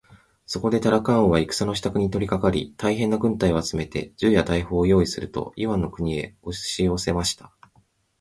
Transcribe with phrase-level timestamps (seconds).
[0.47, 7.53] そこでタラカン王は戦のしたくに取りかかり、大へんな軍隊を集めて、銃や大砲をよういすると、イワンの国へおしよせました。